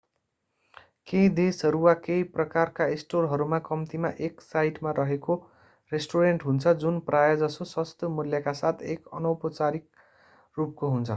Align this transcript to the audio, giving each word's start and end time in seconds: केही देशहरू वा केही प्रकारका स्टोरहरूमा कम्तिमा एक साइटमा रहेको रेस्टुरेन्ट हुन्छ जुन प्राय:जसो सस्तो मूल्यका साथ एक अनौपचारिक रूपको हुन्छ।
केही 1.07 1.29
देशहरू 1.39 1.79
वा 1.81 1.93
केही 2.05 2.23
प्रकारका 2.37 2.87
स्टोरहरूमा 3.01 3.59
कम्तिमा 3.67 4.09
एक 4.27 4.41
साइटमा 4.43 4.91
रहेको 4.99 5.35
रेस्टुरेन्ट 5.91 6.43
हुन्छ 6.45 6.73
जुन 6.83 6.99
प्राय:जसो 7.09 7.65
सस्तो 7.71 8.09
मूल्यका 8.17 8.53
साथ 8.61 8.81
एक 8.95 9.07
अनौपचारिक 9.13 9.87
रूपको 10.57 10.89
हुन्छ। 10.89 11.09